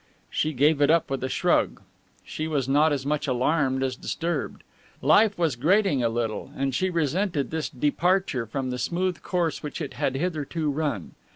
She 0.31 0.53
gave 0.53 0.81
it 0.81 0.89
up 0.89 1.11
with 1.11 1.23
a 1.23 1.29
shrug. 1.29 1.79
She 2.25 2.47
was 2.47 2.67
not 2.67 2.91
as 2.91 3.05
much 3.05 3.27
alarmed 3.27 3.83
as 3.83 3.95
disturbed. 3.95 4.63
Life 4.99 5.37
was 5.37 5.55
grating 5.55 6.01
a 6.01 6.09
little, 6.09 6.49
and 6.57 6.73
she 6.73 6.89
resented 6.89 7.51
this 7.51 7.69
departure 7.69 8.47
from 8.47 8.71
the 8.71 8.79
smooth 8.79 9.21
course 9.21 9.61
which 9.61 9.79
it 9.79 9.93
had 9.93 10.15
hitherto 10.15 10.71
run. 10.71 11.11